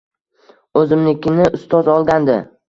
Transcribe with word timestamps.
O‘zimnikini 0.81 1.45
ustoz 1.59 1.91
olgandi 1.99 2.41